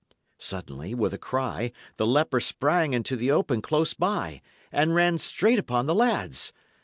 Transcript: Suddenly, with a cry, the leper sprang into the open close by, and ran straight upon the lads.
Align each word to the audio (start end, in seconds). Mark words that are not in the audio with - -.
Suddenly, 0.39 0.95
with 0.95 1.13
a 1.13 1.19
cry, 1.19 1.71
the 1.97 2.07
leper 2.07 2.39
sprang 2.39 2.93
into 2.93 3.15
the 3.15 3.29
open 3.29 3.61
close 3.61 3.93
by, 3.93 4.41
and 4.71 4.95
ran 4.95 5.19
straight 5.19 5.59
upon 5.59 5.85
the 5.85 5.93
lads. 5.93 6.51